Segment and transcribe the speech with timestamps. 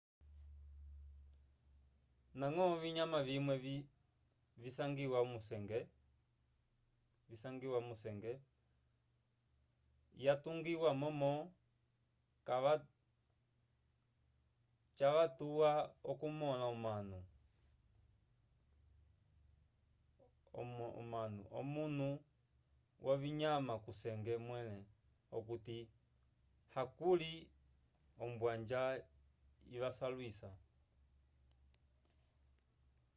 [2.37, 3.53] ndañgo ovinyama vimwe
[7.31, 8.29] visangiwa kusenge
[10.25, 11.31] yatungiwa momo
[14.97, 15.71] cavatuwa
[16.11, 17.19] okumõla omanu
[21.61, 22.11] omwnyo
[23.05, 24.77] wovinyama kusenge mwẽle
[25.37, 25.77] okuti
[26.73, 27.31] hakuli
[28.23, 28.81] ombwanja
[29.75, 30.49] ivasalwisa